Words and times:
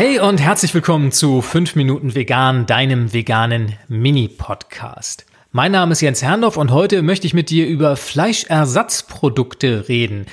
Hey 0.00 0.18
und 0.18 0.40
herzlich 0.40 0.72
willkommen 0.72 1.12
zu 1.12 1.42
5 1.42 1.76
Minuten 1.76 2.14
Vegan, 2.14 2.64
deinem 2.64 3.12
veganen 3.12 3.76
Mini-Podcast. 3.88 5.26
Mein 5.52 5.72
Name 5.72 5.92
ist 5.92 6.00
Jens 6.00 6.22
Herrndorf 6.22 6.56
und 6.56 6.70
heute 6.70 7.02
möchte 7.02 7.26
ich 7.26 7.34
mit 7.34 7.50
dir 7.50 7.66
über 7.66 7.96
Fleischersatzprodukte 7.96 9.90
reden. 9.90 10.24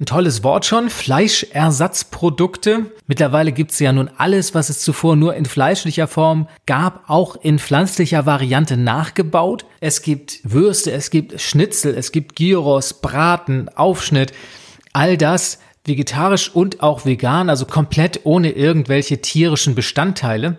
Ein 0.00 0.06
tolles 0.06 0.42
Wort 0.42 0.66
schon, 0.66 0.90
Fleischersatzprodukte. 0.90 2.86
Mittlerweile 3.06 3.52
gibt 3.52 3.70
es 3.70 3.78
ja 3.78 3.92
nun 3.92 4.10
alles, 4.16 4.52
was 4.52 4.68
es 4.68 4.80
zuvor 4.80 5.14
nur 5.14 5.36
in 5.36 5.44
fleischlicher 5.44 6.08
Form 6.08 6.48
gab, 6.66 7.08
auch 7.08 7.36
in 7.36 7.60
pflanzlicher 7.60 8.26
Variante 8.26 8.76
nachgebaut. 8.76 9.64
Es 9.78 10.02
gibt 10.02 10.40
Würste, 10.42 10.90
es 10.90 11.10
gibt 11.10 11.40
Schnitzel, 11.40 11.94
es 11.96 12.10
gibt 12.10 12.34
Gyros, 12.34 12.94
Braten, 12.94 13.68
Aufschnitt. 13.76 14.32
All 14.92 15.16
das 15.16 15.60
vegetarisch 15.84 16.50
und 16.54 16.82
auch 16.82 17.04
vegan, 17.04 17.50
also 17.50 17.66
komplett 17.66 18.20
ohne 18.24 18.50
irgendwelche 18.50 19.20
tierischen 19.20 19.74
Bestandteile. 19.74 20.58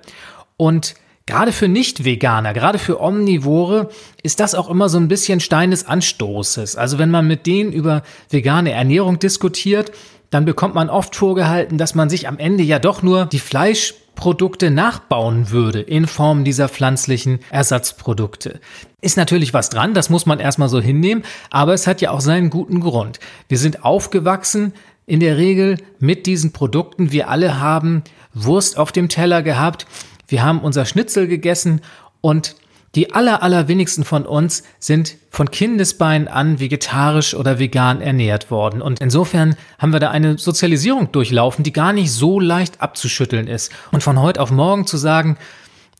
Und 0.58 0.96
Gerade 1.28 1.52
für 1.52 1.68
Nicht-Veganer, 1.68 2.54
gerade 2.54 2.78
für 2.78 3.02
Omnivore 3.02 3.90
ist 4.22 4.40
das 4.40 4.54
auch 4.54 4.70
immer 4.70 4.90
so 4.90 5.00
ein 5.00 5.08
bisschen 5.08 5.40
Stein 5.40 5.72
des 5.72 5.88
Anstoßes. 5.88 6.76
Also 6.76 7.00
wenn 7.00 7.10
man 7.10 7.26
mit 7.26 7.48
denen 7.48 7.72
über 7.72 8.04
vegane 8.30 8.72
Ernährung 8.72 9.18
diskutiert, 9.18 9.92
dann 10.30 10.46
bekommt 10.46 10.76
man 10.76 10.92
oft 10.92 11.16
vorgehalten, 11.16 11.80
dass 11.80 11.96
man 11.96 12.12
sich 12.12 12.28
am 12.28 12.38
Ende 12.38 12.62
ja 12.62 12.78
doch 12.78 13.02
nur 13.02 13.26
die 13.26 13.40
Fleischprodukte 13.40 14.70
nachbauen 14.70 15.50
würde 15.50 15.82
in 15.82 16.06
Form 16.06 16.44
dieser 16.44 16.70
pflanzlichen 16.70 17.40
Ersatzprodukte. 17.50 18.60
Ist 19.02 19.18
natürlich 19.18 19.52
was 19.52 19.72
dran, 19.72 19.96
das 19.96 20.12
muss 20.12 20.28
man 20.28 20.40
erstmal 20.40 20.70
so 20.70 20.80
hinnehmen, 20.80 21.24
aber 21.50 21.74
es 21.74 21.88
hat 21.88 22.02
ja 22.02 22.12
auch 22.12 22.22
seinen 22.22 22.52
guten 22.52 22.82
Grund. 22.82 23.20
Wir 23.50 23.58
sind 23.58 23.84
aufgewachsen 23.84 24.74
in 25.06 25.20
der 25.20 25.38
Regel 25.38 25.78
mit 26.00 26.26
diesen 26.26 26.52
Produkten. 26.52 27.12
Wir 27.12 27.30
alle 27.30 27.60
haben 27.60 28.04
Wurst 28.34 28.78
auf 28.78 28.92
dem 28.92 29.10
Teller 29.10 29.44
gehabt 29.44 29.86
wir 30.28 30.44
haben 30.44 30.60
unser 30.60 30.86
Schnitzel 30.86 31.28
gegessen 31.28 31.82
und 32.22 32.56
die 32.96 33.14
aller, 33.14 33.44
allerwenigsten 33.44 34.06
von 34.06 34.26
uns 34.26 34.64
sind 34.80 35.18
von 35.30 35.52
Kindesbeinen 35.52 36.30
an 36.30 36.62
vegetarisch 36.62 37.34
oder 37.34 37.60
vegan 37.60 38.00
ernährt 38.00 38.50
worden. 38.50 38.82
Und 38.82 39.02
insofern 39.02 39.58
haben 39.78 39.92
wir 39.92 40.00
da 40.00 40.12
eine 40.12 40.38
Sozialisierung 40.38 41.12
durchlaufen, 41.12 41.64
die 41.64 41.74
gar 41.74 41.92
nicht 41.92 42.12
so 42.12 42.40
leicht 42.40 42.82
abzuschütteln 42.82 43.48
ist. 43.48 43.72
Und 43.92 44.02
von 44.02 44.22
heute 44.22 44.40
auf 44.40 44.50
morgen 44.50 44.88
zu 44.88 44.96
sagen, 44.96 45.38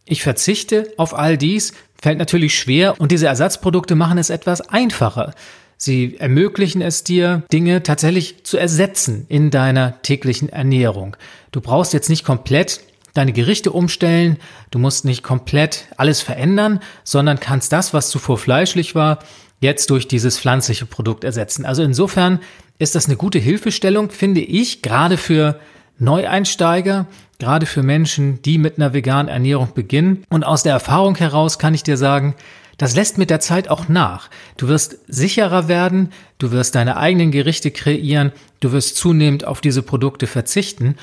ich 0.06 0.24
verzichte 0.24 0.94
auf 0.96 1.18
all 1.18 1.38
dies, 1.38 1.74
fällt 2.02 2.18
natürlich 2.18 2.58
schwer 2.58 3.00
und 3.00 3.12
diese 3.12 3.28
Ersatzprodukte 3.28 3.96
machen 3.96 4.18
es 4.18 4.30
etwas 4.30 4.62
einfacher. 4.62 5.34
Sie 5.78 6.18
ermöglichen 6.18 6.82
es 6.82 7.04
dir, 7.04 7.44
Dinge 7.52 7.84
tatsächlich 7.84 8.44
zu 8.44 8.58
ersetzen 8.58 9.26
in 9.30 9.52
deiner 9.52 10.02
täglichen 10.02 10.50
Ernährung. 10.50 11.18
Du 11.52 11.62
brauchst 11.62 11.94
jetzt 11.94 12.10
nicht 12.10 12.24
komplett 12.24 12.82
deine 13.14 13.34
Gerichte 13.34 13.72
umstellen. 13.72 14.38
Du 14.72 14.80
musst 14.80 15.06
nicht 15.06 15.24
komplett 15.24 15.88
alles 15.98 16.22
verändern, 16.22 16.80
sondern 17.04 17.40
kannst 17.40 17.72
das, 17.72 17.94
was 17.94 18.10
zuvor 18.10 18.38
fleischlich 18.38 18.94
war, 18.94 19.20
jetzt 19.60 19.90
durch 19.90 20.08
dieses 20.08 20.38
pflanzliche 20.38 20.86
Produkt 20.86 21.24
ersetzen. 21.24 21.66
Also 21.66 21.82
insofern 21.82 22.40
ist 22.78 22.96
das 22.96 23.08
eine 23.08 23.16
gute 23.16 23.40
Hilfestellung, 23.40 24.12
finde 24.12 24.42
ich, 24.42 24.82
gerade 24.82 25.18
für 25.18 25.60
Neueinsteiger, 25.98 27.08
gerade 27.40 27.66
für 27.66 27.84
Menschen, 27.84 28.42
die 28.42 28.58
mit 28.58 28.78
einer 28.78 28.94
veganen 28.94 29.30
Ernährung 29.30 29.70
beginnen. 29.74 30.24
Und 30.30 30.44
aus 30.44 30.64
der 30.64 30.74
Erfahrung 30.74 31.16
heraus 31.16 31.58
kann 31.58 31.74
ich 31.74 31.84
dir 31.84 31.98
sagen, 31.98 32.36
das 32.78 32.96
lässt 32.96 33.18
mit 33.18 33.30
der 33.30 33.40
Zeit 33.40 33.70
auch 33.70 33.88
nach. 33.88 34.30
Du 34.58 34.68
wirst 34.68 34.98
sicherer 35.08 35.68
werden, 35.68 36.12
du 36.38 36.52
wirst 36.52 36.76
deine 36.76 36.98
eigenen 36.98 37.32
Gerichte 37.32 37.72
kreieren, 37.72 38.32
du 38.60 38.72
wirst 38.72 38.98
zunehmend 38.98 39.46
auf 39.46 39.62
diese 39.62 39.82
Produkte 39.82 40.28
verzichten 40.28 40.96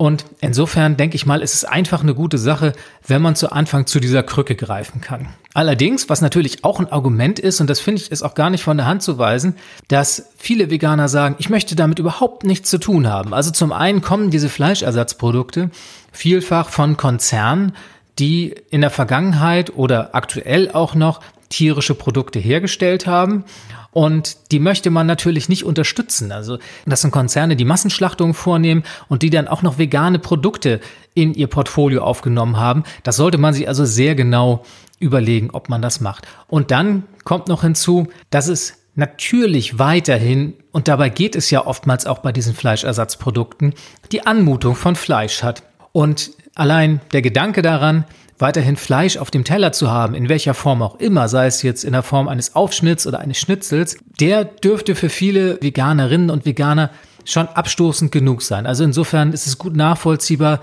und 0.00 0.24
insofern 0.40 0.96
denke 0.96 1.16
ich 1.16 1.26
mal, 1.26 1.42
ist 1.42 1.52
es 1.52 1.66
einfach 1.66 2.02
eine 2.02 2.14
gute 2.14 2.38
Sache, 2.38 2.72
wenn 3.06 3.20
man 3.20 3.36
zu 3.36 3.52
Anfang 3.52 3.86
zu 3.86 4.00
dieser 4.00 4.22
Krücke 4.22 4.56
greifen 4.56 5.02
kann. 5.02 5.28
Allerdings, 5.52 6.08
was 6.08 6.22
natürlich 6.22 6.64
auch 6.64 6.80
ein 6.80 6.90
Argument 6.90 7.38
ist, 7.38 7.60
und 7.60 7.68
das 7.68 7.80
finde 7.80 8.00
ich 8.00 8.10
ist 8.10 8.22
auch 8.22 8.32
gar 8.34 8.48
nicht 8.48 8.64
von 8.64 8.78
der 8.78 8.86
Hand 8.86 9.02
zu 9.02 9.18
weisen, 9.18 9.56
dass 9.88 10.30
viele 10.38 10.70
Veganer 10.70 11.08
sagen, 11.08 11.34
ich 11.38 11.50
möchte 11.50 11.76
damit 11.76 11.98
überhaupt 11.98 12.44
nichts 12.44 12.70
zu 12.70 12.78
tun 12.78 13.08
haben. 13.08 13.34
Also 13.34 13.50
zum 13.50 13.72
einen 13.74 14.00
kommen 14.00 14.30
diese 14.30 14.48
Fleischersatzprodukte 14.48 15.68
vielfach 16.12 16.70
von 16.70 16.96
Konzernen, 16.96 17.76
die 18.20 18.54
in 18.70 18.82
der 18.82 18.90
Vergangenheit 18.90 19.74
oder 19.74 20.14
aktuell 20.14 20.70
auch 20.70 20.94
noch 20.94 21.20
tierische 21.48 21.94
Produkte 21.94 22.38
hergestellt 22.38 23.06
haben 23.06 23.44
und 23.92 24.52
die 24.52 24.60
möchte 24.60 24.90
man 24.90 25.06
natürlich 25.06 25.48
nicht 25.48 25.64
unterstützen. 25.64 26.32
Also 26.32 26.58
das 26.86 27.00
sind 27.00 27.10
Konzerne, 27.10 27.56
die 27.56 27.64
Massenschlachtungen 27.64 28.34
vornehmen 28.34 28.84
und 29.08 29.22
die 29.22 29.30
dann 29.30 29.48
auch 29.48 29.62
noch 29.62 29.78
vegane 29.78 30.18
Produkte 30.18 30.80
in 31.14 31.34
ihr 31.34 31.48
Portfolio 31.48 32.02
aufgenommen 32.02 32.56
haben. 32.56 32.84
Das 33.02 33.16
sollte 33.16 33.38
man 33.38 33.52
sich 33.52 33.66
also 33.66 33.84
sehr 33.84 34.14
genau 34.14 34.64
überlegen, 35.00 35.50
ob 35.50 35.68
man 35.68 35.82
das 35.82 36.00
macht. 36.00 36.26
Und 36.46 36.70
dann 36.70 37.04
kommt 37.24 37.48
noch 37.48 37.62
hinzu, 37.62 38.08
dass 38.30 38.46
es 38.46 38.76
natürlich 38.94 39.78
weiterhin, 39.78 40.54
und 40.72 40.86
dabei 40.86 41.08
geht 41.08 41.34
es 41.34 41.50
ja 41.50 41.66
oftmals 41.66 42.06
auch 42.06 42.18
bei 42.18 42.32
diesen 42.32 42.54
Fleischersatzprodukten, 42.54 43.74
die 44.12 44.26
Anmutung 44.26 44.76
von 44.76 44.94
Fleisch 44.94 45.42
hat. 45.42 45.62
Und 45.92 46.30
allein 46.54 47.00
der 47.12 47.22
Gedanke 47.22 47.62
daran, 47.62 48.04
weiterhin 48.38 48.76
Fleisch 48.76 49.16
auf 49.16 49.30
dem 49.30 49.44
Teller 49.44 49.72
zu 49.72 49.90
haben, 49.90 50.14
in 50.14 50.28
welcher 50.28 50.54
Form 50.54 50.82
auch 50.82 50.98
immer, 50.98 51.28
sei 51.28 51.46
es 51.46 51.62
jetzt 51.62 51.84
in 51.84 51.92
der 51.92 52.02
Form 52.02 52.28
eines 52.28 52.54
Aufschnitts 52.54 53.06
oder 53.06 53.20
eines 53.20 53.38
Schnitzels, 53.38 53.98
der 54.18 54.44
dürfte 54.44 54.94
für 54.94 55.08
viele 55.10 55.60
Veganerinnen 55.62 56.30
und 56.30 56.46
Veganer 56.46 56.90
schon 57.24 57.48
abstoßend 57.48 58.12
genug 58.12 58.42
sein. 58.42 58.66
Also 58.66 58.84
insofern 58.84 59.32
ist 59.32 59.46
es 59.46 59.58
gut 59.58 59.76
nachvollziehbar, 59.76 60.60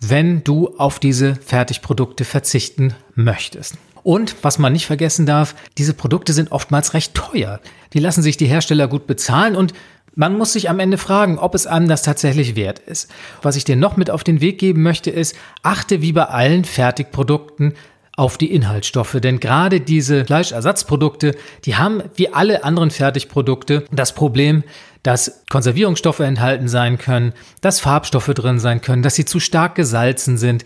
wenn 0.00 0.42
du 0.42 0.76
auf 0.78 0.98
diese 0.98 1.36
Fertigprodukte 1.36 2.24
verzichten 2.24 2.94
möchtest. 3.14 3.76
Und 4.02 4.34
was 4.42 4.58
man 4.58 4.72
nicht 4.72 4.86
vergessen 4.86 5.26
darf, 5.26 5.54
diese 5.78 5.94
Produkte 5.94 6.32
sind 6.32 6.50
oftmals 6.50 6.92
recht 6.92 7.14
teuer. 7.14 7.60
Die 7.92 8.00
lassen 8.00 8.22
sich 8.22 8.36
die 8.36 8.46
Hersteller 8.46 8.88
gut 8.88 9.06
bezahlen 9.06 9.54
und 9.54 9.74
man 10.14 10.36
muss 10.36 10.52
sich 10.52 10.68
am 10.68 10.78
Ende 10.78 10.98
fragen, 10.98 11.38
ob 11.38 11.54
es 11.54 11.66
einem 11.66 11.88
das 11.88 12.02
tatsächlich 12.02 12.56
wert 12.56 12.78
ist. 12.80 13.10
Was 13.40 13.56
ich 13.56 13.64
dir 13.64 13.76
noch 13.76 13.96
mit 13.96 14.10
auf 14.10 14.24
den 14.24 14.40
Weg 14.40 14.58
geben 14.58 14.82
möchte, 14.82 15.10
ist, 15.10 15.36
achte 15.62 16.02
wie 16.02 16.12
bei 16.12 16.24
allen 16.24 16.64
Fertigprodukten 16.64 17.74
auf 18.16 18.36
die 18.36 18.52
Inhaltsstoffe. 18.52 19.16
Denn 19.20 19.40
gerade 19.40 19.80
diese 19.80 20.24
Fleischersatzprodukte, 20.24 21.34
die 21.64 21.76
haben 21.76 22.02
wie 22.14 22.32
alle 22.32 22.64
anderen 22.64 22.90
Fertigprodukte 22.90 23.84
das 23.90 24.14
Problem, 24.14 24.64
dass 25.02 25.44
Konservierungsstoffe 25.50 26.20
enthalten 26.20 26.68
sein 26.68 26.98
können, 26.98 27.32
dass 27.60 27.80
Farbstoffe 27.80 28.32
drin 28.34 28.60
sein 28.60 28.82
können, 28.82 29.02
dass 29.02 29.14
sie 29.14 29.24
zu 29.24 29.40
stark 29.40 29.74
gesalzen 29.74 30.36
sind. 30.36 30.64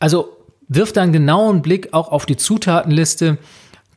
Also 0.00 0.36
wirf 0.68 0.92
da 0.92 1.02
einen 1.02 1.12
genauen 1.12 1.62
Blick 1.62 1.92
auch 1.92 2.10
auf 2.10 2.26
die 2.26 2.36
Zutatenliste 2.36 3.38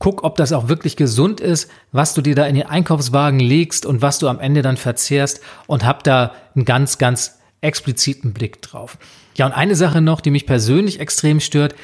Guck, 0.02 0.24
ob 0.24 0.36
das 0.36 0.52
auch 0.52 0.68
wirklich 0.68 0.96
gesund 0.96 1.40
ist, 1.40 1.70
was 1.92 2.16
du 2.16 2.24
dir 2.24 2.34
da 2.34 2.48
in 2.48 2.56
den 2.56 2.66
Einkaufswagen 2.66 3.40
legst 3.40 3.86
und 3.86 4.02
was 4.02 4.18
du 4.18 4.28
am 4.28 4.40
Ende 4.40 4.64
dann 4.64 4.76
verzehrst 4.76 5.42
und 5.68 5.86
hab 5.86 6.04
da 6.04 6.34
einen 6.56 6.66
ganz, 6.66 6.98
ganz 6.98 7.38
expliziten 7.62 8.34
Blick 8.34 8.64
drauf. 8.64 8.98
Ja, 9.36 9.46
und 9.46 9.52
eine 9.52 9.76
Sache 9.76 10.02
noch, 10.02 10.20
die 10.20 10.32
mich 10.32 10.48
persönlich 10.48 11.00
extrem 11.00 11.40
stört, 11.40 11.76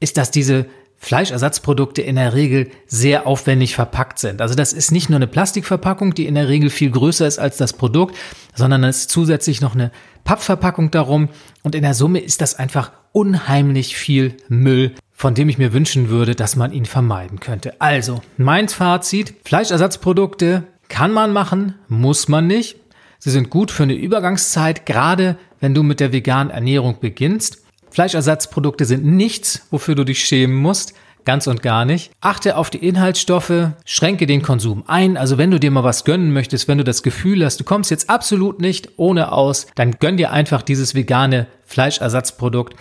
ist, 0.00 0.16
dass 0.16 0.30
diese 0.30 0.64
Fleischersatzprodukte 0.98 2.02
in 2.02 2.16
der 2.16 2.34
Regel 2.34 2.70
sehr 2.86 3.26
aufwendig 3.26 3.74
verpackt 3.74 4.18
sind. 4.18 4.42
Also 4.42 4.54
das 4.54 4.72
ist 4.72 4.90
nicht 4.90 5.08
nur 5.08 5.16
eine 5.16 5.28
Plastikverpackung, 5.28 6.14
die 6.14 6.26
in 6.26 6.34
der 6.34 6.48
Regel 6.48 6.70
viel 6.70 6.90
größer 6.90 7.26
ist 7.26 7.38
als 7.38 7.56
das 7.56 7.72
Produkt, 7.72 8.16
sondern 8.54 8.82
es 8.84 8.98
ist 8.98 9.10
zusätzlich 9.10 9.60
noch 9.60 9.74
eine 9.74 9.92
Pappverpackung 10.24 10.90
darum 10.90 11.28
und 11.62 11.74
in 11.74 11.82
der 11.82 11.94
Summe 11.94 12.18
ist 12.18 12.40
das 12.40 12.56
einfach 12.56 12.92
unheimlich 13.12 13.96
viel 13.96 14.36
Müll, 14.48 14.94
von 15.12 15.34
dem 15.34 15.48
ich 15.48 15.58
mir 15.58 15.72
wünschen 15.72 16.10
würde, 16.10 16.34
dass 16.34 16.56
man 16.56 16.72
ihn 16.72 16.84
vermeiden 16.84 17.40
könnte. 17.40 17.80
Also, 17.80 18.20
mein 18.36 18.68
Fazit, 18.68 19.34
Fleischersatzprodukte 19.44 20.64
kann 20.88 21.12
man 21.12 21.32
machen, 21.32 21.74
muss 21.88 22.28
man 22.28 22.46
nicht. 22.46 22.76
Sie 23.18 23.30
sind 23.30 23.50
gut 23.50 23.70
für 23.70 23.84
eine 23.84 23.94
Übergangszeit, 23.94 24.86
gerade 24.86 25.36
wenn 25.60 25.74
du 25.74 25.82
mit 25.82 26.00
der 26.00 26.12
veganen 26.12 26.50
Ernährung 26.50 26.98
beginnst. 27.00 27.64
Fleischersatzprodukte 27.90 28.84
sind 28.84 29.04
nichts, 29.04 29.66
wofür 29.70 29.94
du 29.94 30.04
dich 30.04 30.24
schämen 30.24 30.56
musst. 30.56 30.94
Ganz 31.24 31.46
und 31.46 31.62
gar 31.62 31.84
nicht. 31.84 32.10
Achte 32.20 32.56
auf 32.56 32.70
die 32.70 32.86
Inhaltsstoffe, 32.86 33.70
schränke 33.84 34.26
den 34.26 34.40
Konsum 34.40 34.84
ein. 34.86 35.16
Also 35.16 35.36
wenn 35.36 35.50
du 35.50 35.60
dir 35.60 35.70
mal 35.70 35.84
was 35.84 36.04
gönnen 36.04 36.32
möchtest, 36.32 36.68
wenn 36.68 36.78
du 36.78 36.84
das 36.84 37.02
Gefühl 37.02 37.44
hast, 37.44 37.60
du 37.60 37.64
kommst 37.64 37.90
jetzt 37.90 38.08
absolut 38.08 38.60
nicht 38.60 38.90
ohne 38.96 39.32
aus, 39.32 39.66
dann 39.74 39.92
gönn 39.98 40.16
dir 40.16 40.32
einfach 40.32 40.62
dieses 40.62 40.94
vegane 40.94 41.46
Fleischersatzprodukt. 41.66 42.74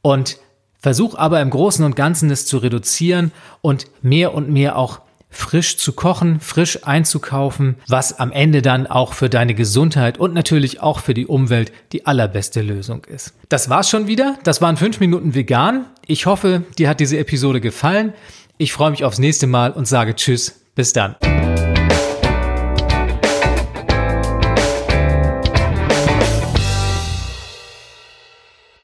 Und 0.00 0.38
Versuch 0.86 1.16
aber 1.16 1.40
im 1.40 1.50
Großen 1.50 1.84
und 1.84 1.96
Ganzen 1.96 2.30
es 2.30 2.46
zu 2.46 2.58
reduzieren 2.58 3.32
und 3.60 3.86
mehr 4.02 4.34
und 4.34 4.48
mehr 4.48 4.76
auch 4.76 5.00
frisch 5.30 5.76
zu 5.76 5.92
kochen, 5.92 6.40
frisch 6.40 6.84
einzukaufen, 6.84 7.76
was 7.88 8.18
am 8.18 8.32
Ende 8.32 8.62
dann 8.62 8.86
auch 8.86 9.12
für 9.12 9.28
deine 9.28 9.54
Gesundheit 9.54 10.18
und 10.18 10.34
natürlich 10.34 10.80
auch 10.80 11.00
für 11.00 11.14
die 11.14 11.26
Umwelt 11.26 11.72
die 11.92 12.06
allerbeste 12.06 12.62
Lösung 12.62 13.04
ist. 13.04 13.34
Das 13.48 13.68
war's 13.68 13.90
schon 13.90 14.06
wieder. 14.06 14.38
Das 14.44 14.62
waren 14.62 14.76
fünf 14.76 15.00
Minuten 15.00 15.34
vegan. 15.34 15.86
Ich 16.06 16.26
hoffe, 16.26 16.62
dir 16.78 16.88
hat 16.88 17.00
diese 17.00 17.18
Episode 17.18 17.60
gefallen. 17.60 18.12
Ich 18.58 18.72
freue 18.72 18.90
mich 18.90 19.04
aufs 19.04 19.18
nächste 19.18 19.46
Mal 19.46 19.72
und 19.72 19.86
sage 19.86 20.14
Tschüss. 20.14 20.60
Bis 20.74 20.92
dann. 20.92 21.16